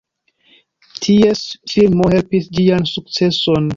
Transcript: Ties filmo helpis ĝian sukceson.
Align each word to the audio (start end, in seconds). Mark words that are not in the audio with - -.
Ties 1.03 1.43
filmo 1.73 2.09
helpis 2.15 2.49
ĝian 2.59 2.89
sukceson. 2.97 3.69